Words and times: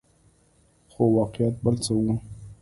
خو 0.91 1.03
واقعیت 1.17 1.55
بل 1.63 1.75
څه 1.85 1.91
وو. 1.99 2.13